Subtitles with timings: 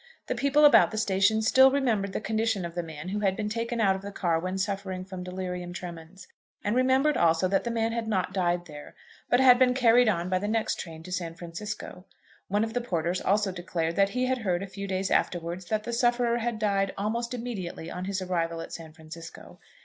[0.25, 3.49] The people about the station still remembered the condition of the man who had been
[3.49, 6.27] taken out of the car when suffering from delirium tremens;
[6.63, 8.95] and remembered also that the man had not died there,
[9.29, 12.05] but had been carried on by the next train to San Francisco.
[12.47, 15.83] One of the porters also declared that he had heard a few days afterwards that
[15.83, 19.59] the sufferer had died almost immediately on his arrival at San Francisco.